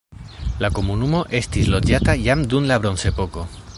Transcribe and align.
La 0.63 0.69
komunumo 0.77 1.19
estis 1.41 1.69
loĝata 1.75 2.17
jam 2.23 2.43
dum 2.55 2.67
la 2.73 2.79
bronzepoko. 2.87 3.47